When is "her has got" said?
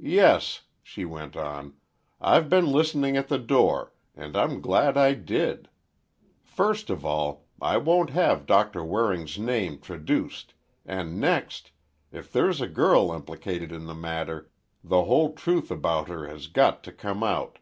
16.08-16.82